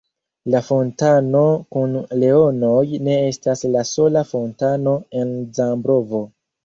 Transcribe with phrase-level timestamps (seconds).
[0.53, 1.41] La fontano
[1.75, 1.93] kun
[2.23, 6.23] leonoj ne estas la sola fontano en Zambrovo.